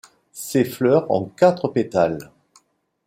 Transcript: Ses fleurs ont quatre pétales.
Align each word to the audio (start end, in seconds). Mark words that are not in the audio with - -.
Ses 0.31 0.65
fleurs 0.65 1.11
ont 1.11 1.25
quatre 1.25 1.67
pétales. 1.67 2.31